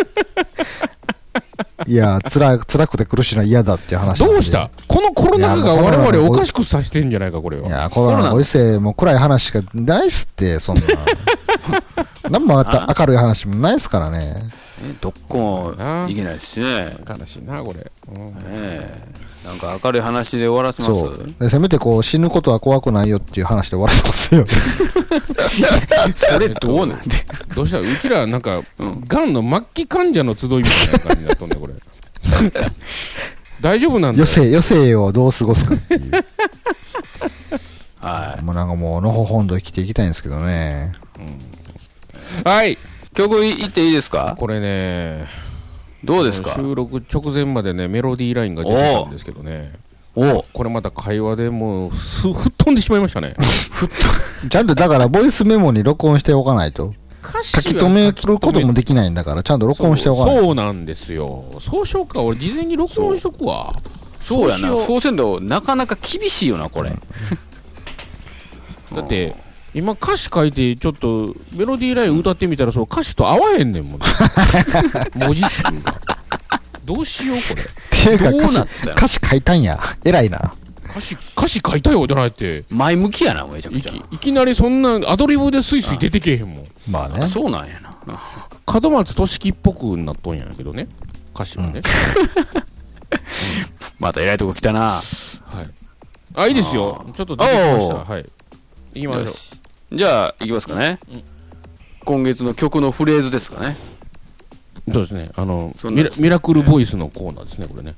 [1.88, 4.20] いや、辛い辛くて苦しいのは嫌だっていう話。
[4.20, 4.70] どうした？
[4.88, 7.68] このコロナ禍が我々おかしくさせてんじゃないか、これは。
[7.68, 10.82] いや、コロナのご時世、もう暗い話しかないっすって、そんな。
[12.30, 14.36] なんも明るい話もないっすからね。
[14.82, 16.98] ねどっこもいけないですしね。
[17.08, 17.92] 悲しいな、これ。
[18.14, 19.04] うんねえ
[19.48, 21.36] なんか明るい話で終わらせますそう。
[21.40, 24.46] でせめてこう、死ぬことは怖くないよっていう話で終わらせますよ。
[26.16, 27.06] それどうなんで。
[27.56, 27.80] どうした？
[27.80, 31.74] うちら、なんか、うんがんの末期患者の集いみたいな感じになっとんね、これ。
[33.62, 36.12] 大丈夫なんだよ余生、余生をどう過ごすかっていう。
[38.02, 40.92] はもうなんかもう、のほほんと生きていきたいんですけどね。
[42.44, 42.78] はい。
[43.26, 43.30] い。
[43.30, 44.36] 曲いっていいですか？
[44.38, 45.28] これね、
[46.04, 46.54] どうですか？
[46.56, 49.74] 収録直前までね、メロディーラインが出てたんですけどね、
[50.16, 53.36] おこれまた会話でもう、す 吹っ飛んでしまいましたね。
[54.50, 56.94] ちゃんとだから、ボイスメモに録音しておかないと。
[57.24, 60.44] 歌詞は書き留めることもできないんだから、ちゃんと録音しておかないと。
[60.44, 61.46] そうなんですよ。
[61.60, 62.22] そうしようか。
[62.22, 63.74] 俺、事前に録音しとくわ。
[64.22, 64.78] そうやな。
[64.78, 66.92] そうせんとなかなか厳しいよな、これ。
[68.96, 69.36] だって、
[69.78, 74.06] 今歌詞書いて、ちょっとメロディーライン歌ってみたら、その歌詞と合わへんねんもん、ね、
[75.14, 76.02] 文字数が。
[76.84, 77.62] どうしよう、これ。
[77.62, 79.80] っていうか、どう歌詞なったよ歌詞書いたんや。
[80.04, 80.52] 偉いな。
[80.90, 82.64] 歌詞、歌詞書いたよ、じゃないって。
[82.72, 84.16] 前向きやな、めちゃくちゃいき。
[84.16, 86.68] いきなりそんなアドリブでスイスイ出てけえへんもん。
[86.90, 87.28] まあねあ、。
[87.28, 88.20] そうなんやな。
[88.82, 90.88] 門松俊樹っぽくなっとんやけどね。
[91.36, 91.84] 歌詞はね。
[94.00, 94.80] また偉いとこ来たな。
[94.80, 95.02] は
[95.62, 95.70] い。
[96.34, 97.06] あ、いいですよ。
[97.16, 97.96] ちょっと出てきました。
[97.96, 98.26] はい。
[98.96, 99.34] 行きましょうよ。
[99.34, 99.62] し
[99.92, 101.00] じゃあ、いきますかね。
[102.04, 103.78] 今月の曲のフレーズですかね。
[104.92, 105.30] そうですね。
[105.36, 107.96] あのそんなんですミラミラクルボイスのコーナーですね、これね。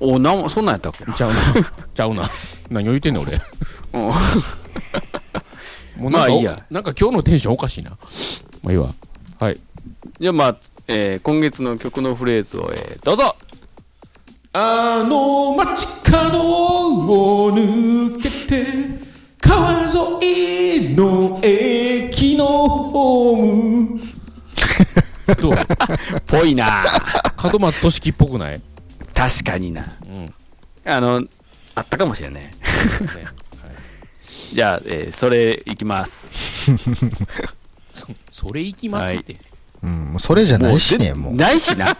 [0.00, 1.04] おなんそんなんやったっけ？
[1.04, 1.14] な。
[1.14, 1.36] ちゃうな。
[1.94, 2.28] ちゃうな。
[2.70, 3.40] 何を言ってんねん、俺。
[3.94, 4.00] うん
[6.02, 7.90] もうなんかまあいいやおなんか今日のテンションおかしいな。
[8.62, 8.92] まあいいわ。
[9.40, 9.58] はい。
[10.20, 13.36] じゃあ、まあ、えー今月の曲のフレーズを、えーどうぞ
[14.52, 16.38] あの街角
[17.46, 19.07] を抜けて
[19.48, 19.82] 川
[20.20, 24.00] 沿いの駅のホーム
[25.40, 25.56] どう？
[26.26, 26.84] ぽいな。
[27.42, 28.60] 門松俊樹っぽくない、
[29.14, 29.96] 確かにな。
[30.06, 30.34] うん
[30.84, 31.22] あの、
[31.74, 32.42] あったかもしれない。
[32.44, 32.52] ね
[34.52, 36.30] じゃあ、えーそれいきます。
[38.30, 39.36] それ行きますって、
[39.82, 41.34] うん、もうそれじゃないしね、ぜもう。
[41.34, 41.96] ないしな。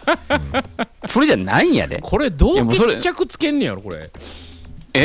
[1.07, 1.99] それじゃないんやで。
[2.03, 4.11] これどいうやもうそれ決着つけんねやろこれ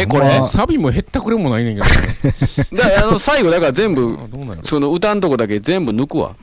[0.02, 0.26] え、これ。
[0.26, 1.88] まあだサビもへったくれもないねんけど
[2.84, 4.18] から、あの、最後、だから全部
[4.64, 6.36] その歌んとこだけ全部抜くわ。「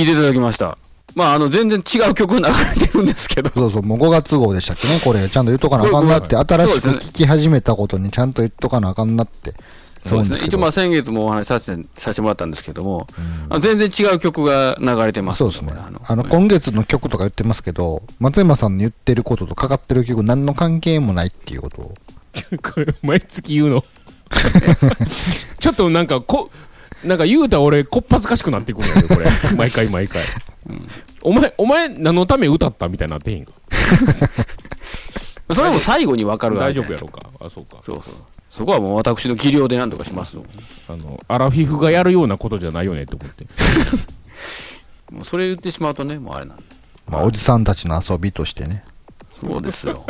[0.00, 0.78] 聞いていただきました。
[1.14, 3.50] まあ、あの、全然違う曲流れてるんですけど。
[3.50, 9.54] そうそう、もう5月号でしたっけね、これ、ちゃんと言っとかなあかんなって、新しく聞き始めたことにちゃんと言っとかなあかんなって。
[9.98, 10.38] そうですね。
[10.46, 13.06] 一応まあ、あ先月もお話しさせて、させてもらったんですけども、
[13.50, 15.38] あ全然違う曲が流れてます。
[15.38, 15.82] そうですねこれ。
[16.02, 21.94] あの、今月の曲とか言ってますけど、松山さんの言ってることとかかってる曲、何の関係もないっていうことを。
[22.62, 23.84] これ、毎月言うの。
[25.58, 26.50] ちょっとなんか、こ、
[27.04, 29.26] なんか言うたら俺、こっぱずかしくなってくるのよ、これ。
[29.56, 30.22] 毎回毎回。
[31.22, 33.52] お前、お前、何のため歌ったみたいになってへんか？
[35.54, 37.46] それも最後に分かる大丈夫やろろうか？
[37.46, 37.78] あ、そうか。
[37.82, 38.14] そうそう。
[38.48, 40.44] そこはもう私の技量で何とかしますの。
[40.88, 43.46] あの、アラフィフがやるようなことじゃないよねって思って。
[45.10, 46.62] もうそれ言ってしまうとね、もうあれなんで。
[47.08, 48.82] まあ、おじさんたちの遊びとしてね。
[49.40, 50.04] そうですよ。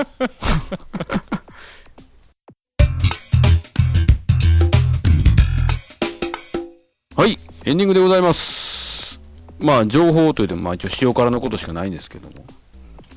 [7.20, 9.20] はい、エンディングでございます。
[9.58, 12.46] まあ、情報といっても、まあ一応塩辛のことしかないんですけども。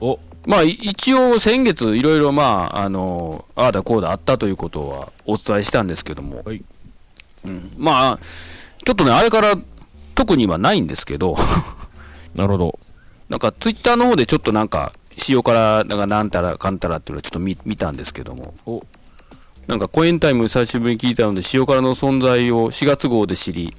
[0.01, 6.41] お、まあ、い一応先月いろいろまあ、あの、ああだこうだあったということはお伝えしたんですけども。
[6.43, 6.61] はい
[7.45, 8.19] うん、まあ、
[8.83, 9.55] ちょっとね、あれから
[10.15, 11.37] 特にはないんですけど、
[12.35, 12.79] なるほど。
[13.29, 14.91] なんかツイッターの方でちょっとなんか、
[15.29, 18.83] 塩辛、なんかなんたらかんたらっていうのをちょっと見見たんですけども、お
[19.67, 23.73] なんかコエンタイム久しぶりに聞いたので、塩辛の存在を4月号で知り、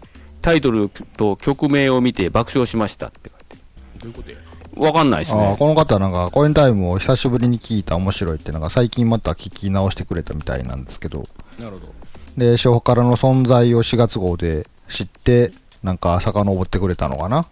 [0.45, 3.57] タイトルと曲名を見て爆笑しましたって書いて
[3.99, 4.37] どういうことや
[4.77, 5.57] わかんないですああ、ね。
[5.57, 11.25] この方なんか、コインタイムを久しぶりに聞いた面白いって、なんか最近また聞き直してくれたみたいなんですけど、
[11.59, 11.95] なるほど。
[12.37, 15.53] で、塩辛の存在を4月号で知って、
[15.85, 17.47] なんか遡ってくれたのかな？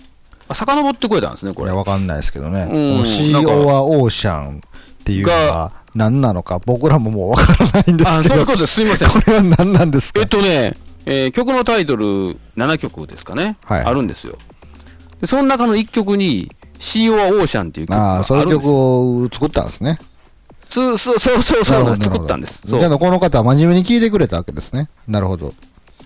[0.48, 1.70] あ、遡ってこれたんですね、これ。
[1.70, 2.62] わかんないですけどね。
[2.62, 4.60] うん CO かはオーシャンっ
[5.04, 8.74] ていうのが何なのか、僕らももうわからないんですあ、けど、こそういうことです。
[8.74, 9.08] すいません。
[9.42, 10.20] れは何なんですか？
[10.20, 10.74] えっとね、
[11.06, 14.38] えー曲のタイトル7曲ですかね、はいあるんですよ。
[15.20, 19.98] でその中の1曲に CO はオーシャンっていう曲があるんです曲を作ったんですね。
[20.68, 22.62] つ そうそうそうそう作ったんです。
[22.64, 24.88] じゃあ、この方は真面目に聞いてくれたわけですね。
[25.06, 25.52] なるほど。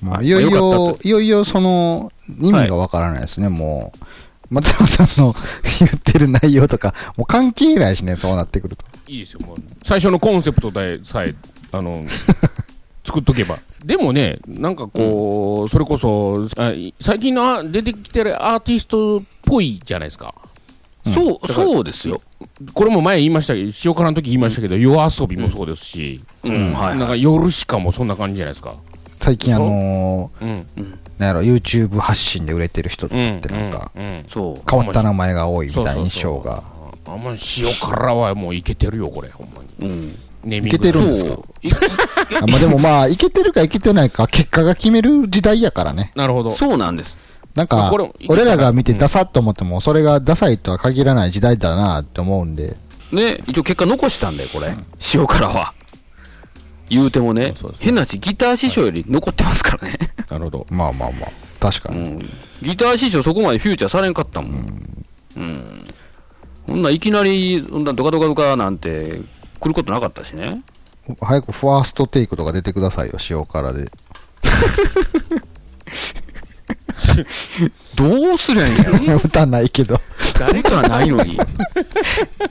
[0.02, 4.06] まあ、はいいよいまあよいよいよその意味がわからないですね、もう。
[4.50, 5.34] 松山さんの
[5.80, 8.84] 言ってる内容とか、もう関係ないしね、そうなってくると。
[9.08, 9.56] いいですよ、もう。
[9.82, 11.32] 最初のコンセプトでさえ、
[11.72, 12.04] あの、
[13.06, 13.58] 作っとけば。
[13.84, 16.48] でもね、なんかこう、それこそ、
[17.00, 20.34] 最近のあ出てきてるアーティストっぽいじゃないですか。
[21.04, 22.20] そう、そうですよ。
[22.74, 27.22] これも前言いましたけど、塩辛の時言いましたけど、夜遊びもそうですし、なんかはい。
[27.22, 28.74] 夜しかもそんな感じじゃないですか。
[29.18, 30.48] 最近あのうん。
[30.48, 33.40] ー、なんやろ、YouTube 発信で売れてる人っうん。
[33.40, 34.62] てなんか、うん、うんそう。
[34.68, 36.62] 変わった名前が多いみたいな印象が。
[37.06, 39.88] あんま塩辛はもういけてるよ、これ、ほんまに。
[39.88, 40.18] うん。
[40.44, 41.30] ネーミングいけてるんですか？
[41.30, 41.66] そう。
[41.66, 41.70] い
[42.42, 46.12] あまあでもまあ、いけてるかいけてないか、結果が決める時代やからね。
[46.14, 46.50] なるほど。
[46.50, 47.18] そうなんです。
[47.54, 52.76] なんかまあこれ、俺らが見てうんダサっと思っても、それがダサいとは限らない時代だなって思うんで、
[53.12, 54.74] ね、一応結果残したんだよ、これ。
[55.14, 55.72] 塩辛は。
[56.88, 59.98] 言うてもねそうそうそう、変な話、ギター師匠より残ってますからね。
[60.28, 60.66] なるほど。
[60.70, 61.98] まあまあまあ、確かに。
[61.98, 62.30] うん。
[62.62, 65.06] ギター師匠そこまでフューチャーされんかったもん。
[65.36, 65.86] うん。
[66.66, 69.20] そんないきなり、そんなドカドカドカなんて
[69.58, 70.62] 来ることなかったしね。
[71.20, 73.90] 早くファーストテイクとか出てくださいよ、塩辛で。
[77.94, 80.00] どうすりゃいいんやろ歌ないけど、
[80.38, 81.38] 誰かはないのに。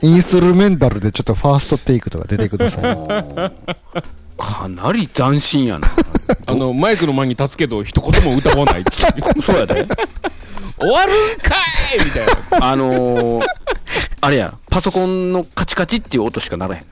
[0.02, 2.82] インストルメンタルでちょっとファーストテイクとか出てください。
[4.38, 5.88] かなり斬新やな。
[6.46, 9.06] あの、マイクの前に立つけど、一言も歌わないってい
[9.38, 9.86] う そうやで。
[10.78, 11.54] 終わるんか
[11.94, 12.70] いみたいな。
[12.70, 13.46] あのー、
[14.20, 16.88] あれや、パソコンのカチカチっていう音しかならへんね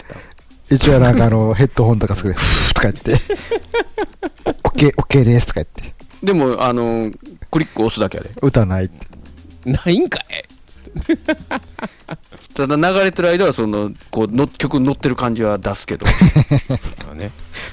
[0.70, 3.24] 一応なんかあの、ヘッドホンとかつけて、ふーとか言って、
[4.64, 5.82] オッケー、オッケーですとか言って、
[6.24, 7.18] でも、あのー、
[7.50, 8.30] クリック押すだけやで。
[8.40, 9.06] 歌ないって。
[9.66, 10.24] ないんかい
[12.54, 16.06] ただ流れてる間は、その、こうの、曲乗ってる感じは出すけど、
[17.10, 17.30] あね。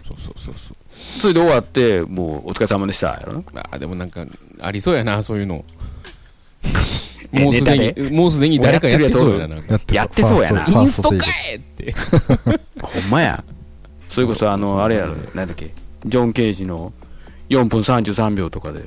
[0.08, 0.76] そうそうそうそう。
[1.20, 3.70] それで終わって、もう、お疲れ様でした、やろな。
[3.72, 4.26] あ、でもなんか、
[4.60, 5.64] ありそうやな、そういうの。
[7.34, 9.56] え もうすでネに、もうすでに誰かやってそうやな。
[9.92, 11.96] やってそうやなインーストかテイいって。
[12.82, 13.44] ほんまや。
[14.10, 15.74] それこそ、あの、あれやろ、なんだっけ、
[16.06, 16.92] ジョン・ケージの
[17.50, 18.82] 4分33秒とかで、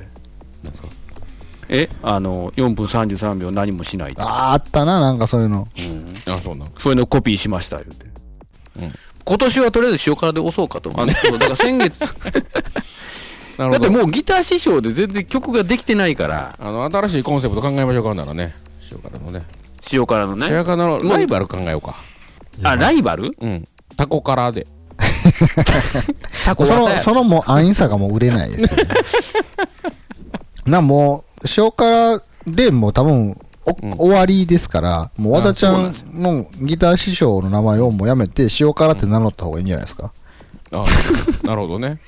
[1.69, 1.89] え？
[2.03, 5.67] あの、4分33秒何もしないってクあーあったな、なんかそういうの。
[6.27, 6.71] あ、そうなん。
[6.77, 8.05] そういうのコピーしました、言うて。
[8.81, 8.91] うん
[9.27, 10.91] 今年はとりあえず塩辛で押そうかと。
[10.95, 12.13] あの、そうだから先月。
[13.57, 18.53] だってもうギター師匠で全然曲ができてないから、あの、新しいコンセプト考えましょうか、ならね。
[18.91, 19.41] 塩辛のね。
[19.93, 20.47] 塩辛のね。
[20.49, 21.95] 塩辛のライバル考えようか。
[22.63, 23.31] あ、ライバル？
[23.39, 23.63] うん。
[23.97, 24.67] タコ辛で。
[26.45, 28.89] タコその、そのもう安易さがもう売れないですよね。
[30.65, 33.37] な、もう、塩辛でもう多分、
[33.67, 40.11] おうん終わりですから、もう和田ちゃんのギター師匠の名前をもうやめて、塩辛って名乗った方がいいんじゃないですか？
[40.71, 40.83] あ
[41.43, 41.99] なるほどね。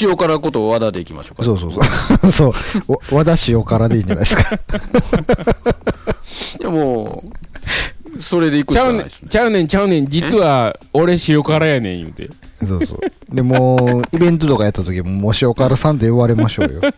[0.00, 1.44] 塩辛こと和田でいきましょうか。
[1.44, 1.80] そうそうそ
[2.28, 2.52] う。
[2.54, 2.92] そう。
[2.92, 4.44] わ和田塩辛でいいんじゃないですか。
[6.60, 7.24] でも、
[8.18, 9.28] それでいくしちゃうねんかないですね。
[9.28, 12.30] ちゃうねんちゃうねん実は俺塩辛やねん言うて
[12.66, 13.00] そうそう。
[13.34, 16.80] でもう、イベントとかやった時も、もう塩辛さんで言われましょうよ。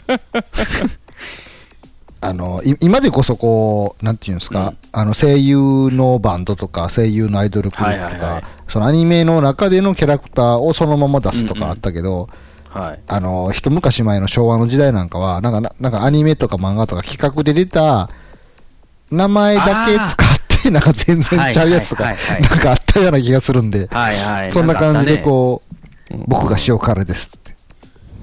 [2.21, 5.57] あの、い今でこそこう、なんていうんですか、あの、声優
[5.91, 12.29] のバンドとか、声優のアイドルグループとか、はいはいはいそのアニメの中でのキャラクターをそのまま出すとかあったけど、
[12.71, 13.01] はい。
[13.07, 18.09] あの、一昔前の昭和の時代なんかは、なんかな、なんかアニメとか漫画とか企画で出た、
[19.11, 22.15] 名前だけ使って、なんか全然ちゃうやつとか、なん
[22.59, 24.53] かあったような気がするんで、はいはい。
[24.53, 25.23] そんな感じでう。
[25.25, 25.63] こ
[26.11, 27.49] う、僕が塩辛ですって。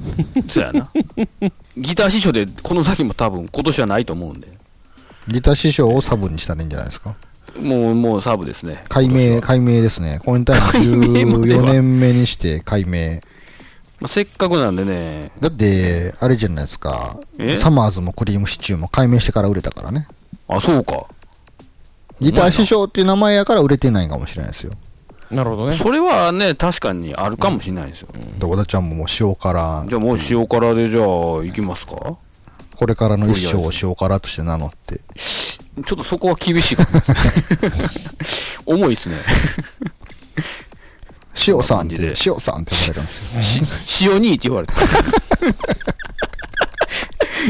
[0.48, 0.90] そうやな。
[1.78, 4.48] ギター師匠でこの先も多分今年はないと思うんで。
[5.28, 7.16] ギター師匠をサブにしたらいいんじゃないですか？
[7.60, 8.84] もう、もうサブですね。
[8.90, 10.20] 解明、解明ですね。
[10.24, 13.20] コインタイム解明までは14年目にして解明。
[14.00, 17.56] まあ、せっかくなんでね、だって、あれじゃないですかえ？
[17.58, 20.08] サマーズもクリームシチューも解明してから売れたからね。
[20.48, 21.06] あ、そうか。
[22.20, 24.74] ギター師匠っていう名前やから売れてないかもしれないですよ。
[25.32, 28.10] なるほどねそれはね、確かにあるかもしれないですよ。
[28.38, 32.18] で、小田ちゃんももう塩辛、じゃあもう塩辛でじゃあ行きますか？
[32.76, 35.00] これからの一生を塩辛として名乗って。
[35.16, 38.64] ちょっとそこは厳しいかもしれないですね。
[38.68, 39.18] 重いっすね。
[41.48, 43.12] 塩さんって、塩さんって呼ばれるんで
[43.42, 43.66] すよ。
[43.66, 44.74] し塩兄って言われて。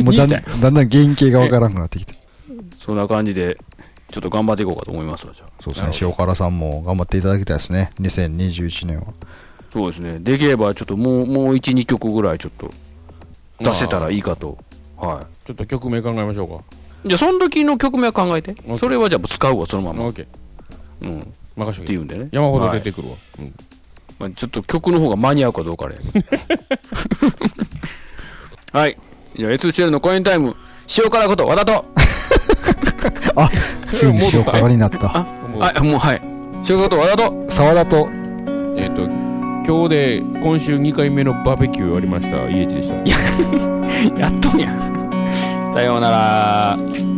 [0.03, 2.13] もうだん兄だんだん原型がわからなくなってきて。
[2.77, 3.57] そんな感じで、
[4.11, 5.49] ちょっと頑張っていこうかと思いますわ、じゃあ。
[5.63, 6.07] そうですね。
[6.07, 7.91] 塩辛さんも頑張っていただきたいですね。
[7.99, 9.07] 2021年は。
[9.71, 10.19] そうですね。
[10.19, 12.71] できればちょっともう、もう1、2曲ぐらいちょっと
[13.59, 14.57] 出せたらいいかと。
[14.97, 16.63] はちょっと曲名考えましょうか
[17.05, 17.09] い。
[17.09, 20.05] じゃあその時の曲名は考えてそれはじゃあ使うわ、そのまま。
[20.05, 20.27] オッケー
[21.01, 21.19] うん。
[21.19, 21.23] っ
[21.55, 22.29] 任してとけいうんでね。
[22.31, 23.53] 山ほど出てくるわ、うん
[24.19, 25.95] まあ、ちょっと曲の方が間に合うかどうかで。
[28.71, 28.97] はい。
[29.35, 30.55] じゃあ、S2 のコインタイム、
[30.97, 31.85] 塩辛こと和田と、
[33.35, 33.49] あ、
[33.91, 34.97] ついに塩辛になった。
[34.97, 36.21] もうはい、もうはい。
[36.69, 38.09] 塩辛こと和田と、沢田と、
[38.77, 39.09] えっ、と
[39.65, 42.95] 今日で今週2回目のバーベキューありました EH でした
[44.21, 44.69] やっとんや。
[45.73, 47.14] さようなら。